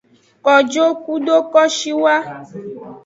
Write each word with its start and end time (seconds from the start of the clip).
Kojo 0.45 0.85
kudo 1.03 1.35
kwashiwa. 1.51 2.15